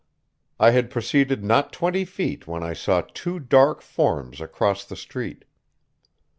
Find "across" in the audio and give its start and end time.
4.41-4.83